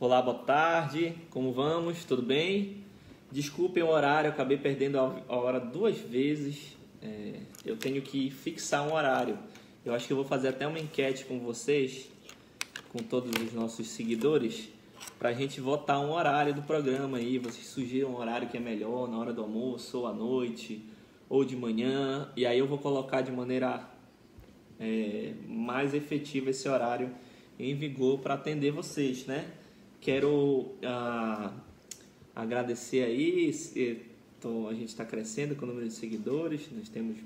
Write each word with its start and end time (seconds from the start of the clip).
Olá, 0.00 0.20
boa 0.20 0.38
tarde, 0.38 1.14
como 1.30 1.52
vamos? 1.52 2.04
Tudo 2.04 2.20
bem? 2.20 2.78
Desculpem 3.30 3.80
o 3.80 3.88
horário, 3.88 4.28
acabei 4.28 4.58
perdendo 4.58 4.98
a 4.98 5.36
hora 5.36 5.60
duas 5.60 5.96
vezes. 5.96 6.76
É, 7.00 7.34
eu 7.64 7.76
tenho 7.76 8.02
que 8.02 8.28
fixar 8.28 8.84
um 8.88 8.92
horário. 8.92 9.38
Eu 9.84 9.94
acho 9.94 10.08
que 10.08 10.12
eu 10.12 10.16
vou 10.16 10.26
fazer 10.26 10.48
até 10.48 10.66
uma 10.66 10.80
enquete 10.80 11.24
com 11.24 11.38
vocês, 11.38 12.10
com 12.92 12.98
todos 13.04 13.30
os 13.40 13.52
nossos 13.52 13.86
seguidores, 13.86 14.68
para 15.16 15.28
a 15.28 15.32
gente 15.32 15.60
votar 15.60 16.00
um 16.00 16.10
horário 16.10 16.52
do 16.52 16.62
programa 16.62 17.18
aí. 17.18 17.38
Vocês 17.38 17.68
sugiram 17.68 18.10
um 18.10 18.16
horário 18.16 18.48
que 18.48 18.56
é 18.56 18.60
melhor, 18.60 19.08
na 19.08 19.16
hora 19.16 19.32
do 19.32 19.42
almoço, 19.42 20.00
ou 20.00 20.06
à 20.08 20.12
noite, 20.12 20.84
ou 21.28 21.44
de 21.44 21.54
manhã. 21.54 22.32
E 22.36 22.44
aí 22.44 22.58
eu 22.58 22.66
vou 22.66 22.78
colocar 22.78 23.20
de 23.20 23.30
maneira 23.30 23.88
é, 24.80 25.34
mais 25.46 25.94
efetiva 25.94 26.50
esse 26.50 26.68
horário 26.68 27.14
em 27.56 27.76
vigor 27.76 28.18
para 28.18 28.34
atender 28.34 28.72
vocês, 28.72 29.24
né? 29.26 29.52
Quero 30.04 30.72
ah, 30.82 31.50
agradecer 32.36 33.02
aí, 33.02 34.04
tô, 34.38 34.68
a 34.68 34.74
gente 34.74 34.88
está 34.88 35.02
crescendo 35.02 35.56
com 35.56 35.64
o 35.64 35.68
número 35.68 35.88
de 35.88 35.94
seguidores, 35.94 36.68
nós 36.76 36.90
temos 36.90 37.16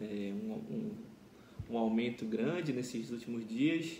é, 0.00 0.32
um, 0.32 0.52
um, 0.52 0.90
um 1.68 1.76
aumento 1.76 2.24
grande 2.24 2.72
nesses 2.72 3.10
últimos 3.10 3.44
dias 3.48 3.96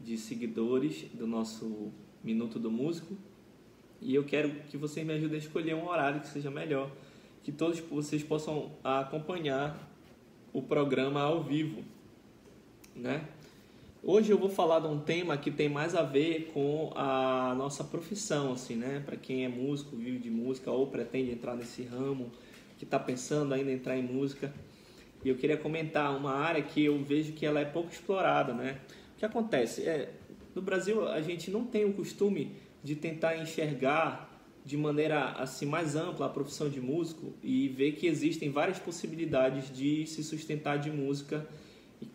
de 0.00 0.16
seguidores 0.16 1.06
do 1.12 1.26
nosso 1.26 1.90
Minuto 2.22 2.60
do 2.60 2.70
Músico. 2.70 3.16
E 4.00 4.14
eu 4.14 4.22
quero 4.22 4.50
que 4.70 4.76
vocês 4.76 5.04
me 5.04 5.14
ajudem 5.14 5.34
a 5.34 5.40
escolher 5.40 5.74
um 5.74 5.88
horário 5.88 6.20
que 6.20 6.28
seja 6.28 6.52
melhor, 6.52 6.88
que 7.42 7.50
todos 7.50 7.80
vocês 7.80 8.22
possam 8.22 8.70
acompanhar 8.84 9.92
o 10.52 10.62
programa 10.62 11.22
ao 11.22 11.42
vivo, 11.42 11.82
né? 12.94 13.26
Hoje 14.10 14.30
eu 14.32 14.38
vou 14.38 14.48
falar 14.48 14.80
de 14.80 14.86
um 14.86 14.98
tema 14.98 15.36
que 15.36 15.50
tem 15.50 15.68
mais 15.68 15.94
a 15.94 16.02
ver 16.02 16.50
com 16.54 16.90
a 16.96 17.54
nossa 17.54 17.84
profissão, 17.84 18.52
assim, 18.52 18.74
né? 18.74 19.02
Para 19.04 19.18
quem 19.18 19.44
é 19.44 19.48
músico, 19.48 19.94
vive 19.94 20.18
de 20.18 20.30
música 20.30 20.70
ou 20.70 20.86
pretende 20.86 21.30
entrar 21.30 21.54
nesse 21.54 21.82
ramo, 21.82 22.32
que 22.78 22.84
está 22.84 22.98
pensando 22.98 23.52
ainda 23.52 23.70
em 23.70 23.74
entrar 23.74 23.98
em 23.98 24.02
música. 24.02 24.50
E 25.22 25.28
eu 25.28 25.36
queria 25.36 25.58
comentar 25.58 26.16
uma 26.16 26.32
área 26.32 26.62
que 26.62 26.86
eu 26.86 26.98
vejo 27.04 27.34
que 27.34 27.44
ela 27.44 27.60
é 27.60 27.66
pouco 27.66 27.92
explorada, 27.92 28.54
né? 28.54 28.80
O 29.14 29.18
que 29.18 29.26
acontece? 29.26 29.86
É, 29.86 30.10
no 30.54 30.62
Brasil 30.62 31.06
a 31.06 31.20
gente 31.20 31.50
não 31.50 31.66
tem 31.66 31.84
o 31.84 31.92
costume 31.92 32.52
de 32.82 32.96
tentar 32.96 33.36
enxergar 33.36 34.42
de 34.64 34.78
maneira 34.78 35.32
assim 35.32 35.66
mais 35.66 35.94
ampla 35.94 36.24
a 36.24 36.30
profissão 36.30 36.70
de 36.70 36.80
músico 36.80 37.34
e 37.42 37.68
ver 37.68 37.92
que 37.92 38.06
existem 38.06 38.50
várias 38.50 38.78
possibilidades 38.78 39.70
de 39.70 40.06
se 40.06 40.24
sustentar 40.24 40.78
de 40.78 40.90
música 40.90 41.46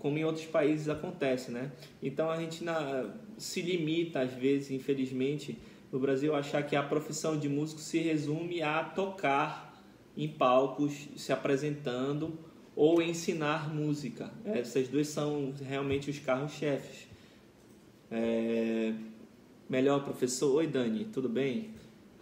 como 0.04 0.18
em 0.18 0.26
outros 0.26 0.46
países 0.46 0.90
acontece, 0.90 1.50
né? 1.50 1.72
Então 2.02 2.30
a 2.30 2.38
gente 2.38 2.62
na, 2.62 3.09
se 3.38 3.62
limita 3.62 4.20
às 4.20 4.34
vezes, 4.34 4.70
infelizmente, 4.70 5.58
no 5.90 5.98
Brasil, 5.98 6.36
achar 6.36 6.62
que 6.62 6.76
a 6.76 6.84
profissão 6.84 7.40
de 7.40 7.48
músico 7.48 7.80
se 7.80 8.00
resume 8.00 8.62
a 8.62 8.84
tocar 8.84 9.81
em 10.18 10.28
palcos, 10.28 11.08
se 11.16 11.31
apresentando 11.31 12.38
ou 12.76 13.02
ensinar 13.02 13.74
música. 13.74 14.30
Essas 14.44 14.90
duas 14.90 15.08
são 15.08 15.54
realmente 15.66 16.09
os 16.09 16.20
carros-chefes. 16.20 17.08
É... 18.12 18.94
Melhor 19.70 20.04
professor, 20.04 20.54
oi 20.56 20.68
Dani, 20.68 21.06
tudo 21.06 21.30
bem? 21.30 21.70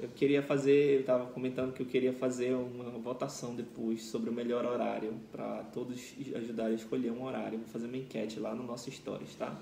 Eu 0.02 0.10
queria 0.10 0.42
fazer, 0.42 0.96
eu 0.96 1.00
estava 1.02 1.28
comentando 1.28 1.74
que 1.74 1.82
eu 1.82 1.86
queria 1.86 2.12
fazer 2.12 2.56
uma 2.56 2.90
votação 2.98 3.56
depois 3.56 4.04
sobre 4.04 4.32
o 4.32 4.34
melhor 4.34 4.66
horário 4.66 5.14
para 5.32 5.64
todos 5.72 6.16
ajudarem 6.36 6.74
a 6.74 6.76
escolher 6.76 7.12
um 7.12 7.24
horário. 7.24 7.60
Vou 7.60 7.68
fazer 7.68 7.86
uma 7.86 7.98
enquete 7.98 8.40
lá 8.40 8.56
no 8.56 8.64
nosso 8.64 8.92
Stories, 8.92 9.36
tá? 9.36 9.56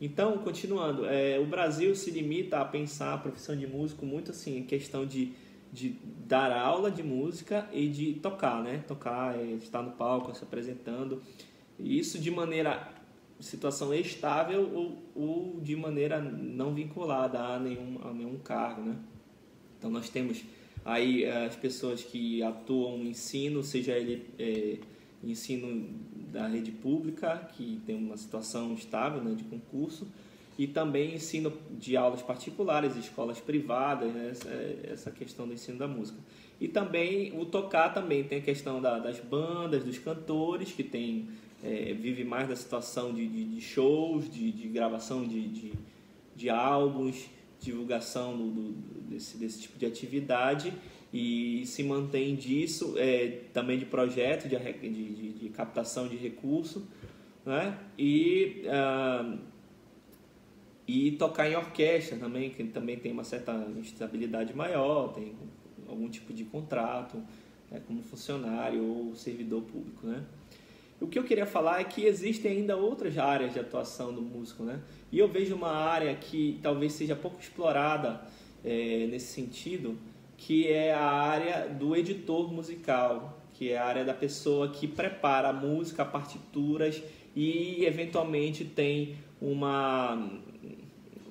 Então, 0.00 0.38
continuando, 0.38 1.06
é, 1.06 1.40
o 1.40 1.46
Brasil 1.46 1.92
se 1.96 2.10
limita 2.12 2.60
a 2.60 2.64
pensar 2.64 3.14
a 3.14 3.18
profissão 3.18 3.56
de 3.56 3.66
músico 3.66 4.06
muito 4.06 4.30
assim, 4.30 4.58
em 4.58 4.62
questão 4.62 5.04
de, 5.04 5.32
de 5.72 5.96
dar 6.24 6.52
aula 6.52 6.88
de 6.88 7.02
música 7.02 7.68
e 7.72 7.88
de 7.88 8.14
tocar, 8.14 8.62
né? 8.62 8.84
Tocar, 8.86 9.36
é, 9.36 9.42
estar 9.54 9.82
no 9.82 9.90
palco, 9.90 10.32
se 10.36 10.44
apresentando. 10.44 11.20
Isso 11.80 12.16
de 12.20 12.30
maneira 12.30 12.92
situação 13.40 13.92
estável 13.92 14.70
ou, 14.72 15.02
ou 15.14 15.60
de 15.60 15.74
maneira 15.74 16.20
não 16.20 16.72
vinculada 16.74 17.40
a 17.40 17.58
nenhum, 17.58 17.98
a 18.04 18.12
nenhum 18.12 18.38
cargo, 18.38 18.82
né? 18.82 18.96
Então 19.78 19.90
nós 19.90 20.08
temos 20.08 20.42
aí 20.84 21.24
eh, 21.24 21.46
as 21.46 21.56
pessoas 21.56 22.02
que 22.02 22.42
atuam 22.42 22.98
no 22.98 23.04
ensino, 23.06 23.62
seja 23.62 23.92
ele 23.92 24.24
é, 24.38 24.78
ensino 25.22 25.88
da 26.32 26.46
rede 26.46 26.70
pública, 26.70 27.48
que 27.54 27.80
tem 27.86 27.96
uma 27.96 28.16
situação 28.16 28.74
estável 28.74 29.22
né, 29.22 29.34
de 29.34 29.44
concurso, 29.44 30.06
e 30.58 30.66
também 30.66 31.14
ensino 31.14 31.52
de 31.78 31.96
aulas 31.96 32.20
particulares, 32.20 32.96
escolas 32.96 33.38
privadas, 33.38 34.12
né, 34.12 34.30
essa, 34.30 34.50
essa, 34.92 35.10
questão 35.10 35.46
do 35.46 35.54
ensino 35.54 35.78
da 35.78 35.86
música. 35.86 36.18
E 36.60 36.66
também 36.66 37.38
o 37.38 37.46
tocar 37.46 37.94
também 37.94 38.24
tem 38.24 38.38
a 38.38 38.42
questão 38.42 38.80
da, 38.82 38.98
das 38.98 39.20
bandas, 39.20 39.84
dos 39.84 39.98
cantores, 39.98 40.72
que 40.72 40.82
tem, 40.82 41.28
é, 41.62 41.92
vive 41.94 42.24
mais 42.24 42.48
da 42.48 42.56
situação 42.56 43.14
de, 43.14 43.26
de, 43.26 43.44
de 43.44 43.60
shows, 43.60 44.28
de, 44.28 44.50
de 44.50 44.66
gravação 44.66 45.24
de, 45.24 45.46
de, 45.46 45.72
de 46.34 46.50
álbuns, 46.50 47.28
divulgação 47.60 48.36
do, 48.36 48.50
do, 48.50 48.72
desse, 49.10 49.36
desse 49.36 49.62
tipo 49.62 49.78
de 49.78 49.86
atividade 49.86 50.72
e 51.12 51.64
se 51.66 51.82
mantém 51.82 52.36
disso, 52.36 52.94
é, 52.98 53.42
também 53.52 53.78
de 53.78 53.86
projeto 53.86 54.48
de, 54.48 54.56
de, 54.56 55.32
de, 55.32 55.48
captação 55.48 56.06
de 56.06 56.16
recurso, 56.16 56.86
né? 57.44 57.78
E, 57.98 58.64
uh, 58.66 59.38
e 60.86 61.12
tocar 61.12 61.50
em 61.50 61.56
orquestra 61.56 62.18
também, 62.18 62.50
que 62.50 62.62
também 62.64 62.98
tem 62.98 63.10
uma 63.10 63.24
certa 63.24 63.52
estabilidade 63.80 64.54
maior, 64.54 65.14
tem 65.14 65.34
algum 65.88 66.08
tipo 66.10 66.32
de 66.32 66.44
contrato 66.44 67.16
né, 67.70 67.80
como 67.86 68.02
funcionário 68.02 68.84
ou 68.84 69.14
servidor 69.14 69.62
público, 69.62 70.06
né? 70.06 70.24
O 71.00 71.06
que 71.06 71.18
eu 71.18 71.22
queria 71.22 71.46
falar 71.46 71.80
é 71.80 71.84
que 71.84 72.04
existem 72.04 72.58
ainda 72.58 72.76
outras 72.76 73.16
áreas 73.18 73.52
de 73.52 73.60
atuação 73.60 74.12
do 74.12 74.20
músico, 74.20 74.64
né? 74.64 74.80
E 75.12 75.18
eu 75.18 75.28
vejo 75.28 75.54
uma 75.54 75.70
área 75.70 76.12
que 76.14 76.58
talvez 76.62 76.92
seja 76.92 77.14
pouco 77.14 77.40
explorada 77.40 78.20
é, 78.64 79.06
nesse 79.08 79.32
sentido, 79.32 79.96
que 80.36 80.66
é 80.66 80.92
a 80.92 81.04
área 81.04 81.68
do 81.68 81.94
editor 81.94 82.52
musical, 82.52 83.38
que 83.54 83.70
é 83.70 83.78
a 83.78 83.84
área 83.84 84.04
da 84.04 84.14
pessoa 84.14 84.68
que 84.68 84.88
prepara 84.88 85.48
a 85.48 85.52
música, 85.52 86.04
partituras 86.04 87.02
e 87.34 87.84
eventualmente 87.84 88.64
tem 88.64 89.16
uma, 89.40 90.30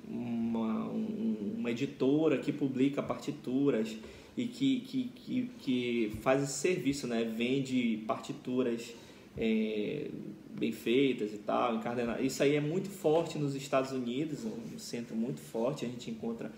uma, 0.08 0.86
uma 0.86 1.72
editora 1.72 2.38
que 2.38 2.52
publica 2.52 3.04
partituras 3.04 3.98
e 4.36 4.46
que, 4.46 4.82
que, 4.82 5.12
que, 5.16 5.52
que 5.60 6.12
faz 6.22 6.44
esse 6.44 6.54
serviço, 6.54 7.08
né? 7.08 7.24
vende 7.24 8.04
partituras 8.08 8.94
é, 9.38 10.10
bem 10.58 10.72
feitas 10.72 11.34
e 11.34 11.38
tal, 11.38 11.76
encardenadas. 11.76 12.26
Isso 12.26 12.42
aí 12.42 12.56
é 12.56 12.62
muito 12.62 12.90
forte 12.90 13.38
nos 13.38 13.56
Estados 13.56 13.92
Unidos, 13.92 14.44
um 14.44 14.80
centro 14.80 15.16
muito 15.16 15.40
forte. 15.40 15.86
A 15.86 15.88
gente 15.88 16.10
encontra 16.10 16.52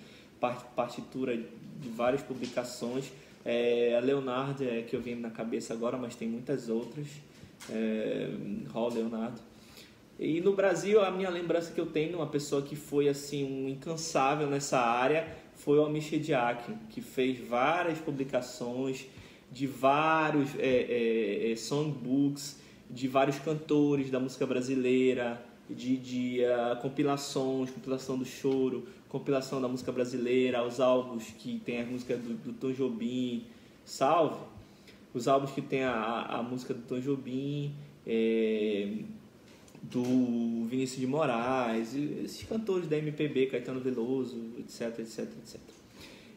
partitura 0.75 1.35
de 1.35 1.89
várias 1.89 2.21
publicações. 2.21 3.11
É, 3.43 3.95
a 3.97 3.99
Leonardo 3.99 4.63
é 4.63 4.81
que 4.81 4.95
eu 4.95 5.01
venho 5.01 5.19
na 5.19 5.29
cabeça 5.29 5.73
agora, 5.73 5.97
mas 5.97 6.15
tem 6.15 6.27
muitas 6.27 6.69
outras. 6.69 7.07
É, 7.69 8.29
Hall 8.71 8.93
Leonardo. 8.93 9.41
E 10.17 10.41
no 10.41 10.53
Brasil, 10.53 11.01
a 11.01 11.11
minha 11.11 11.29
lembrança 11.29 11.71
que 11.71 11.79
eu 11.79 11.85
tenho 11.85 12.09
de 12.09 12.15
uma 12.15 12.27
pessoa 12.27 12.61
que 12.61 12.75
foi 12.75 13.07
assim 13.07 13.43
um 13.43 13.69
incansável 13.69 14.47
nessa 14.47 14.77
área 14.77 15.27
foi 15.55 15.77
o 15.77 15.85
Amish 15.85 16.09
Diak, 16.19 16.73
que 16.89 17.01
fez 17.01 17.39
várias 17.39 17.99
publicações 17.99 19.07
de 19.51 19.65
vários 19.65 20.49
é, 20.57 21.47
é, 21.47 21.51
é 21.51 21.55
songbooks 21.55 22.59
de 22.89 23.07
vários 23.07 23.37
cantores 23.39 24.09
da 24.09 24.19
música 24.19 24.45
brasileira, 24.45 25.41
de, 25.69 25.97
de 25.97 26.39
uh, 26.41 26.81
compilações, 26.81 27.69
compilação 27.69 28.17
do 28.17 28.25
choro, 28.25 28.87
compilação 29.07 29.61
da 29.61 29.67
música 29.67 29.91
brasileira, 29.91 30.65
os 30.65 30.79
álbuns 30.79 31.25
que 31.37 31.59
tem 31.63 31.81
a 31.81 31.85
música 31.85 32.17
do, 32.17 32.33
do 32.33 32.53
Tom 32.53 32.71
Jobim, 32.71 33.45
salve, 33.85 34.43
os 35.13 35.27
álbuns 35.27 35.51
que 35.51 35.61
tem 35.61 35.83
a, 35.83 36.23
a 36.23 36.43
música 36.43 36.73
do 36.73 36.81
Tom 36.81 36.99
Jobim, 36.99 37.73
é, 38.05 38.87
do 39.83 40.65
Vinícius 40.67 40.99
de 40.99 41.07
Moraes, 41.07 41.95
esses 41.95 42.43
cantores 42.43 42.87
da 42.87 42.97
MPB, 42.97 43.47
Caetano 43.47 43.79
Veloso, 43.79 44.37
etc, 44.57 44.99
etc, 44.99 45.19
etc. 45.19 45.59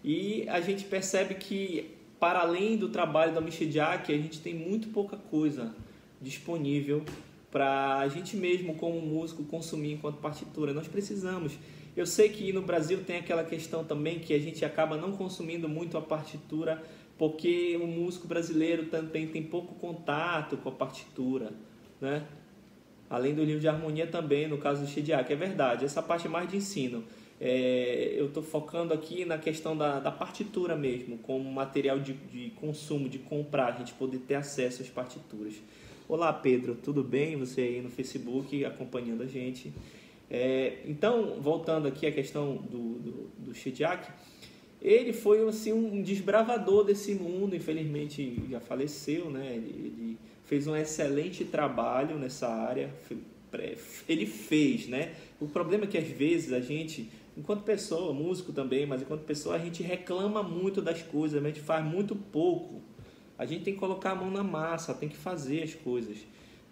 E 0.05 0.47
a 0.49 0.61
gente 0.61 0.85
percebe 0.85 1.35
que, 1.35 1.91
para 2.21 2.41
além 2.41 2.77
do 2.77 2.89
trabalho 2.89 3.35
da 3.35 3.41
Michel 3.41 3.69
a 3.83 4.13
gente 4.13 4.41
tem 4.41 4.55
muito 4.55 4.89
pouca 4.89 5.17
coisa 5.17 5.75
disponível 6.23 7.05
para 7.51 7.99
a 7.99 8.09
gente 8.09 8.37
mesmo, 8.37 8.75
como 8.77 9.01
músico, 9.01 9.45
consumir 9.45 9.93
enquanto 9.93 10.17
partitura. 10.17 10.73
Nós 10.73 10.89
precisamos. 10.89 11.53
Eu 11.95 12.07
sei 12.07 12.31
que 12.31 12.53
no 12.53 12.63
Brasil 12.63 13.05
tem 13.05 13.19
aquela 13.19 13.45
questão 13.45 13.85
também 13.85 14.19
que 14.19 14.33
a 14.33 14.39
gente 14.39 14.65
acaba 14.65 14.97
não 14.97 15.13
consumindo 15.13 15.69
muito 15.69 15.99
a 15.99 16.01
partitura 16.01 16.83
porque 17.19 17.79
o 17.81 17.87
músico 17.87 18.27
brasileiro 18.27 18.87
também 18.87 19.29
tem 19.29 19.43
pouco 19.43 19.75
contato 19.75 20.57
com 20.57 20.69
a 20.69 20.73
partitura, 20.73 21.53
né? 22.01 22.25
Além 23.09 23.35
do 23.35 23.45
livro 23.45 23.61
de 23.61 23.69
harmonia 23.69 24.07
também, 24.07 24.49
no 24.49 24.59
caso 24.59 24.83
do 24.83 24.89
Shediak, 24.89 25.31
é 25.33 25.37
verdade. 25.37 25.85
Essa 25.85 26.03
parte 26.03 26.29
mais 26.29 26.51
de 26.51 26.57
ensino. 26.57 27.05
É, 27.41 28.15
eu 28.17 28.27
estou 28.27 28.43
focando 28.43 28.95
aqui 28.95 29.25
na 29.25 29.37
questão 29.37 29.77
da, 29.77 30.01
da 30.01 30.11
partitura 30.11 30.75
mesmo, 30.75 31.19
como 31.19 31.51
material 31.51 32.01
de, 32.01 32.13
de 32.13 32.51
consumo, 32.57 33.09
de 33.09 33.19
comprar, 33.19 33.75
a 33.75 33.79
gente 33.79 33.93
poder 33.95 34.19
ter 34.19 34.37
acesso 34.37 34.81
às 34.81 34.89
partituras. 34.89 35.55
Olá 36.13 36.31
Pedro, 36.31 36.75
tudo 36.75 37.03
bem? 37.03 37.37
Você 37.37 37.63
aí 37.63 37.81
no 37.81 37.89
Facebook 37.89 38.63
acompanhando 38.67 39.23
a 39.23 39.27
gente. 39.27 39.73
É, 40.31 40.81
então, 40.85 41.41
voltando 41.41 41.89
aqui 41.89 42.07
à 42.07 42.13
questão 42.13 42.57
do, 42.57 42.99
do, 42.99 43.31
do 43.39 43.53
ele 44.83 45.15
foi 45.15 45.49
assim, 45.49 45.73
um 45.73 46.03
desbravador 46.03 46.85
desse 46.85 47.15
mundo, 47.15 47.57
infelizmente 47.57 48.43
já 48.51 48.61
faleceu, 48.61 49.31
né? 49.31 49.55
Ele, 49.57 49.95
ele, 49.97 50.19
fez 50.45 50.67
um 50.67 50.77
excelente 50.77 51.47
trabalho 51.47 52.19
nessa 52.19 52.47
área, 52.47 52.93
ele 54.07 54.27
fez, 54.27 54.89
né? 54.89 55.15
O 55.41 55.49
problema 55.49 55.85
é 55.85 55.87
que 55.87 55.97
às 55.97 56.09
vezes 56.09 56.53
a 56.53 56.61
gente, 56.61 57.11
enquanto 57.39 57.63
pessoa, 57.63 58.13
músico 58.13 58.53
também, 58.53 58.85
mas 58.85 59.01
enquanto 59.01 59.23
pessoa 59.23 59.55
a 59.55 59.59
gente 59.59 59.83
reclama 59.83 60.43
muito 60.43 60.83
das 60.83 61.01
coisas, 61.01 61.43
a 61.43 61.47
gente 61.49 61.61
faz 61.61 61.83
muito 61.83 62.15
pouco. 62.15 62.83
A 63.43 63.47
gente 63.47 63.65
tem 63.65 63.75
que 63.75 63.81
colocar 63.81 64.13
a 64.13 64.15
mão 64.15 64.31
na 64.31 64.43
massa, 64.43 64.95
tem 64.95 65.09
que 65.09 65.17
fazer 65.17 65.63
as 65.63 65.75
coisas 65.75 66.19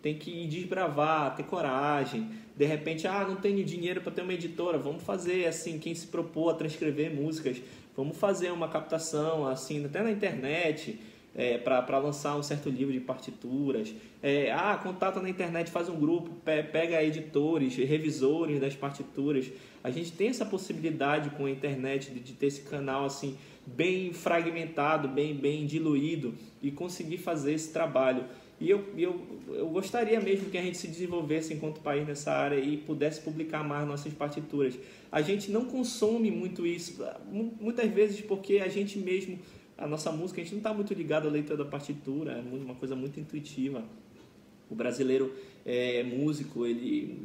tem 0.03 0.15
que 0.15 0.47
desbravar, 0.47 1.37
ter 1.37 1.45
coragem. 1.45 2.31
De 2.57 2.65
repente, 2.65 3.07
ah, 3.07 3.25
não 3.27 3.37
tenho 3.37 3.65
dinheiro 3.65 4.01
para 4.01 4.13
ter 4.13 4.23
uma 4.23 4.33
editora, 4.33 4.79
vamos 4.79 5.03
fazer 5.03 5.47
assim, 5.47 5.79
quem 5.79 5.95
se 5.95 6.07
propôs 6.07 6.55
a 6.55 6.59
transcrever 6.59 7.15
músicas, 7.15 7.59
vamos 7.97 8.17
fazer 8.17 8.51
uma 8.51 8.69
captação 8.69 9.47
assim, 9.47 9.85
até 9.85 10.03
na 10.03 10.11
internet, 10.11 10.99
é, 11.35 11.59
para 11.59 11.99
lançar 11.99 12.37
um 12.37 12.43
certo 12.43 12.69
livro 12.69 12.93
de 12.93 13.01
partituras. 13.01 13.95
É, 14.23 14.51
ah, 14.53 14.79
contata 14.83 15.21
na 15.21 15.29
internet, 15.29 15.71
faz 15.71 15.89
um 15.89 15.99
grupo, 15.99 16.31
pega 16.45 17.03
editores, 17.03 17.77
revisores 17.77 18.61
das 18.61 18.75
partituras. 18.75 19.51
A 19.83 19.91
gente 19.91 20.13
tem 20.13 20.29
essa 20.29 20.45
possibilidade 20.45 21.31
com 21.31 21.47
a 21.47 21.51
internet 21.51 22.11
de, 22.11 22.21
de 22.21 22.33
ter 22.33 22.47
esse 22.47 22.63
canal 22.63 23.05
assim 23.05 23.37
bem 23.67 24.13
fragmentado, 24.13 25.09
bem 25.09 25.35
bem 25.35 25.67
diluído 25.67 26.35
e 26.63 26.71
conseguir 26.71 27.19
fazer 27.19 27.53
esse 27.53 27.73
trabalho. 27.73 28.25
E 28.61 28.69
eu, 28.69 28.85
eu, 28.95 29.19
eu 29.49 29.69
gostaria 29.71 30.21
mesmo 30.21 30.51
que 30.51 30.59
a 30.59 30.63
gente 30.63 30.77
se 30.77 30.87
desenvolvesse 30.87 31.55
enquanto 31.55 31.81
país 31.81 32.07
nessa 32.07 32.31
área 32.31 32.61
e 32.61 32.77
pudesse 32.77 33.23
publicar 33.23 33.65
mais 33.65 33.89
nossas 33.89 34.13
partituras. 34.13 34.79
A 35.11 35.23
gente 35.23 35.51
não 35.51 35.65
consome 35.65 36.31
muito 36.31 36.67
isso, 36.67 37.03
muitas 37.31 37.91
vezes 37.91 38.21
porque 38.21 38.59
a 38.59 38.69
gente 38.69 38.99
mesmo, 38.99 39.39
a 39.81 39.87
nossa 39.87 40.13
música, 40.13 40.41
a 40.41 40.45
gente 40.45 40.53
não 40.53 40.61
está 40.61 40.75
muito 40.75 40.93
ligado 40.93 41.27
à 41.27 41.31
leitura 41.31 41.57
da 41.57 41.65
partitura, 41.65 42.33
é 42.33 42.41
uma 42.41 42.75
coisa 42.75 42.95
muito 42.95 43.19
intuitiva. 43.19 43.83
O 44.71 44.75
brasileiro 44.75 45.35
é 45.65 46.03
músico, 46.03 46.67
ele 46.67 47.19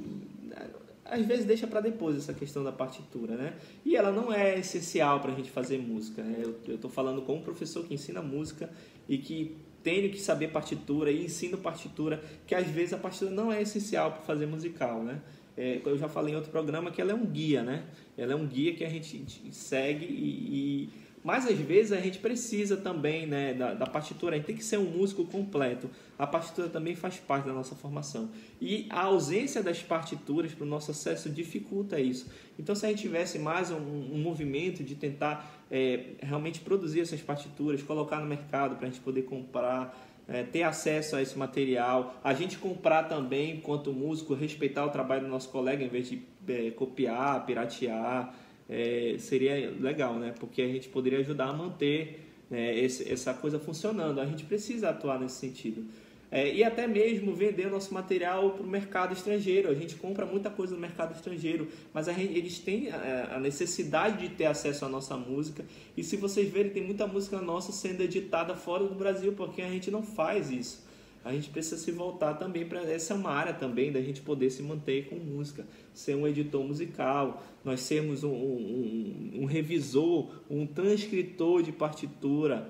às 1.03 1.23
vezes 1.23 1.45
deixa 1.45 1.67
para 1.67 1.81
depois 1.81 2.17
essa 2.17 2.33
questão 2.33 2.63
da 2.63 2.71
partitura, 2.71 3.35
né? 3.35 3.53
E 3.85 3.95
ela 3.95 4.11
não 4.11 4.33
é 4.33 4.57
essencial 4.57 5.19
para 5.19 5.31
a 5.31 5.35
gente 5.35 5.51
fazer 5.51 5.77
música. 5.77 6.23
Né? 6.23 6.43
Eu 6.67 6.75
estou 6.75 6.89
falando 6.89 7.21
com 7.21 7.35
um 7.35 7.41
professor 7.41 7.85
que 7.85 7.93
ensina 7.93 8.21
música 8.23 8.69
e 9.07 9.19
que 9.19 9.55
tenho 9.83 10.09
que 10.09 10.19
saber 10.19 10.47
partitura 10.47 11.11
e 11.11 11.23
ensino 11.23 11.59
partitura, 11.59 12.23
que 12.47 12.55
às 12.55 12.65
vezes 12.67 12.93
a 12.93 12.97
partitura 12.97 13.29
não 13.29 13.53
é 13.53 13.61
essencial 13.61 14.13
para 14.13 14.21
fazer 14.21 14.47
musical, 14.47 15.03
né? 15.03 15.21
É, 15.55 15.79
eu 15.85 15.97
já 15.97 16.09
falei 16.09 16.33
em 16.33 16.35
outro 16.35 16.51
programa 16.51 16.89
que 16.89 16.99
ela 16.99 17.11
é 17.11 17.15
um 17.15 17.25
guia, 17.25 17.61
né? 17.61 17.85
Ela 18.17 18.33
é 18.33 18.35
um 18.35 18.47
guia 18.47 18.73
que 18.73 18.83
a 18.83 18.89
gente 18.89 19.23
segue 19.51 20.05
e, 20.05 20.87
e 20.87 20.89
mas 21.25 21.47
às 21.47 21.57
vezes 21.57 21.91
a 21.91 21.99
gente 21.99 22.19
precisa 22.19 22.77
também 22.77 23.25
né, 23.25 23.51
da, 23.55 23.73
da, 23.73 23.87
partitura, 23.87 24.35
a 24.35 24.37
gente 24.37 24.45
tem 24.45 24.55
que 24.55 24.63
ser 24.63 24.77
um 24.77 24.85
músico 24.85 25.25
completo. 25.25 25.89
A 26.19 26.27
partitura 26.27 26.69
também 26.69 26.95
faz 26.95 27.15
parte 27.15 27.47
da 27.47 27.51
nossa 27.51 27.73
formação. 27.73 28.29
E 28.61 28.85
a 28.91 29.05
ausência 29.05 29.63
das 29.63 29.81
partituras 29.81 30.53
para 30.53 30.63
o 30.63 30.67
nosso 30.67 30.91
acesso 30.91 31.27
dificulta 31.27 31.99
isso. 31.99 32.29
Então, 32.59 32.75
se 32.75 32.85
a 32.85 32.89
gente 32.89 33.01
tivesse 33.01 33.39
mais 33.39 33.71
um, 33.71 33.77
um 33.77 34.19
movimento 34.19 34.83
de 34.83 34.93
tentar 34.93 35.65
é, 35.71 36.11
realmente 36.19 36.59
produzir 36.59 37.01
essas 37.01 37.23
partituras, 37.23 37.81
colocar 37.81 38.19
no 38.19 38.27
mercado 38.27 38.75
para 38.75 38.87
a 38.87 38.91
gente 38.91 39.01
poder 39.01 39.23
comprar, 39.23 39.99
é, 40.27 40.43
ter 40.43 40.61
acesso 40.61 41.15
a 41.15 41.23
esse 41.23 41.35
material, 41.35 42.19
a 42.23 42.35
gente 42.35 42.59
comprar 42.59 43.05
também, 43.05 43.55
enquanto 43.55 43.91
músico, 43.91 44.35
respeitar 44.35 44.85
o 44.85 44.91
trabalho 44.91 45.23
do 45.23 45.27
nosso 45.27 45.49
colega 45.49 45.83
em 45.83 45.89
vez 45.89 46.07
de 46.07 46.21
é, 46.47 46.69
copiar, 46.69 47.43
piratear 47.47 48.44
é, 48.69 49.15
seria 49.19 49.71
legal, 49.79 50.15
né? 50.15 50.33
Porque 50.39 50.61
a 50.61 50.67
gente 50.67 50.89
poderia 50.89 51.19
ajudar 51.19 51.49
a 51.49 51.53
manter 51.53 52.21
né, 52.49 52.77
esse, 52.77 53.11
essa 53.11 53.33
coisa 53.33 53.59
funcionando. 53.59 54.19
A 54.19 54.25
gente 54.25 54.43
precisa 54.43 54.89
atuar 54.89 55.19
nesse 55.19 55.35
sentido. 55.35 55.85
É, 56.31 56.53
e 56.53 56.63
até 56.63 56.87
mesmo 56.87 57.33
vender 57.35 57.69
nosso 57.69 57.93
material 57.93 58.51
para 58.51 58.63
o 58.63 58.67
mercado 58.67 59.13
estrangeiro. 59.13 59.69
A 59.69 59.73
gente 59.73 59.95
compra 59.95 60.25
muita 60.25 60.49
coisa 60.49 60.73
no 60.73 60.81
mercado 60.81 61.15
estrangeiro, 61.15 61.67
mas 61.93 62.07
gente, 62.07 62.37
eles 62.37 62.59
têm 62.59 62.89
a, 62.89 63.35
a, 63.35 63.39
necessidade 63.39 64.27
de 64.27 64.35
ter 64.35 64.45
acesso 64.45 64.83
à 64.85 64.89
nossa 64.89 65.15
música. 65.15 65.63
E 65.95 66.03
se 66.03 66.17
vocês 66.17 66.49
verem, 66.49 66.71
tem 66.71 66.83
muita 66.83 67.05
música 67.05 67.39
nossa 67.39 67.71
sendo 67.71 68.01
editada 68.01 68.55
fora 68.55 68.83
do 68.83 68.95
Brasil, 68.95 69.33
porque 69.33 69.61
a 69.61 69.69
gente 69.69 69.91
não 69.91 70.01
faz 70.01 70.49
isso 70.49 70.84
a 71.25 71.33
gente 71.33 71.49
precisa 71.49 71.77
se 71.77 71.91
voltar 71.91 72.35
também 72.35 72.65
para 72.65 72.83
essa 72.83 73.13
é 73.13 73.17
uma 73.17 73.31
área 73.31 73.51
também 73.51 73.91
da 73.91 73.99
gente 73.99 74.21
poder 74.21 74.51
se 74.51 74.61
manter 74.61 75.09
com 75.09 75.15
música, 75.15 75.65
ser 75.91 76.15
um 76.15 76.27
editor 76.27 76.63
musical, 76.63 77.43
nós 77.63 77.79
sermos 77.79 78.23
um, 78.23 78.31
um, 78.31 79.31
um 79.41 79.45
revisor, 79.45 80.29
um 80.47 80.67
transcritor 80.67 81.63
de 81.63 81.71
partitura, 81.71 82.69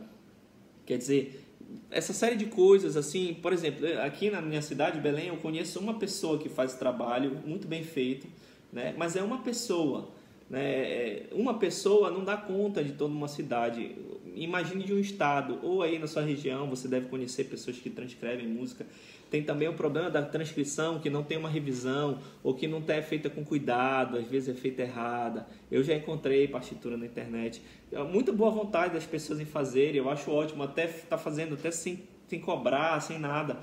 quer 0.86 0.98
dizer, 0.98 1.46
essa 1.92 2.14
série 2.14 2.38
de 2.38 2.46
coisas 2.46 2.96
assim, 2.96 3.34
por 3.34 3.52
exemplo, 3.52 3.86
aqui 4.02 4.30
na 4.30 4.42
minha 4.42 4.62
cidade, 4.62 5.02
Belém, 5.02 5.28
eu 5.28 5.38
conheço 5.38 5.78
uma 5.78 5.96
pessoa 5.96 6.38
que 6.40 6.48
faz 6.48 6.76
trabalho 6.76 7.42
muito 7.46 7.68
bem 7.68 7.84
feito, 7.84 8.26
né? 8.72 8.96
Mas 8.98 9.18
é 9.18 9.22
uma 9.22 9.40
pessoa, 9.40 10.12
né? 10.50 10.64
É, 10.64 11.26
uma 11.32 11.56
pessoa 11.56 12.12
não 12.12 12.24
dá 12.24 12.38
conta 12.38 12.84
de 12.84 12.94
toda 12.94 13.14
uma 13.14 13.28
cidade 13.28 13.96
imagine 14.36 14.84
de 14.84 14.94
um 14.94 15.00
estado, 15.00 15.60
ou 15.64 15.82
aí 15.82 15.98
na 15.98 16.08
sua 16.08 16.22
região, 16.22 16.70
você 16.70 16.88
deve 16.88 17.08
conhecer 17.08 17.46
pessoas 17.46 17.78
que 17.78 17.90
transcrevem 17.90 18.48
música. 18.48 18.86
Tem 19.32 19.42
também 19.42 19.68
o 19.68 19.74
problema 19.74 20.10
da 20.10 20.22
transcrição, 20.22 21.00
que 21.00 21.10
não 21.10 21.24
tem 21.24 21.38
uma 21.38 21.50
revisão, 21.50 22.20
ou 22.44 22.54
que 22.54 22.68
não 22.68 22.84
é 22.88 23.02
feita 23.02 23.30
com 23.30 23.44
cuidado, 23.44 24.18
às 24.18 24.28
vezes 24.28 24.50
é 24.50 24.54
feita 24.54 24.84
errada. 24.84 25.48
Eu 25.72 25.84
já 25.84 25.96
encontrei 25.96 26.48
partitura 26.48 26.96
na 26.96 27.06
internet. 27.06 27.62
É 27.92 28.04
muita 28.04 28.32
boa 28.32 28.52
vontade 28.52 28.94
das 28.94 29.06
pessoas 29.06 29.40
em 29.40 29.46
fazerem, 29.46 29.98
eu 29.98 30.10
acho 30.10 30.30
ótimo, 30.30 30.64
até 30.64 30.88
tá 30.88 31.18
fazendo 31.18 31.56
até 31.56 31.72
sem, 31.72 32.04
sem 32.28 32.40
cobrar, 32.40 33.00
sem 33.02 33.18
nada 33.18 33.58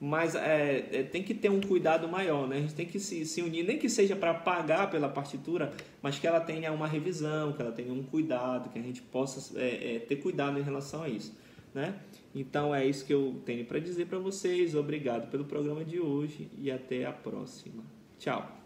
mas 0.00 0.34
é, 0.34 0.88
é, 0.92 1.02
tem 1.02 1.22
que 1.22 1.34
ter 1.34 1.50
um 1.50 1.60
cuidado 1.60 2.08
maior, 2.08 2.46
né? 2.46 2.58
A 2.58 2.60
gente 2.60 2.74
tem 2.74 2.86
que 2.86 3.00
se, 3.00 3.24
se 3.26 3.42
unir, 3.42 3.64
nem 3.64 3.78
que 3.78 3.88
seja 3.88 4.14
para 4.14 4.32
pagar 4.32 4.90
pela 4.90 5.08
partitura, 5.08 5.72
mas 6.00 6.18
que 6.18 6.26
ela 6.26 6.40
tenha 6.40 6.72
uma 6.72 6.86
revisão, 6.86 7.52
que 7.52 7.60
ela 7.60 7.72
tenha 7.72 7.92
um 7.92 8.02
cuidado, 8.02 8.70
que 8.70 8.78
a 8.78 8.82
gente 8.82 9.02
possa 9.02 9.58
é, 9.58 9.96
é 9.96 9.98
ter 9.98 10.16
cuidado 10.16 10.58
em 10.58 10.62
relação 10.62 11.02
a 11.02 11.08
isso, 11.08 11.36
né? 11.74 11.98
Então 12.34 12.74
é 12.74 12.86
isso 12.86 13.04
que 13.04 13.12
eu 13.12 13.42
tenho 13.44 13.64
para 13.64 13.80
dizer 13.80 14.06
para 14.06 14.18
vocês. 14.18 14.74
Obrigado 14.74 15.30
pelo 15.30 15.44
programa 15.44 15.84
de 15.84 15.98
hoje 15.98 16.48
e 16.56 16.70
até 16.70 17.04
a 17.04 17.12
próxima. 17.12 17.82
Tchau. 18.18 18.57